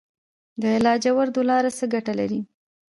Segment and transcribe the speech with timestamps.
[0.61, 2.39] د لاجوردو لاره څه ګټه لري؟